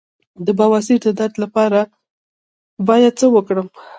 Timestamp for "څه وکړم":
3.19-3.67